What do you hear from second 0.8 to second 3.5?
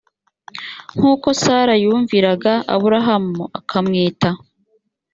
nkuko sara yumviraga aburahamu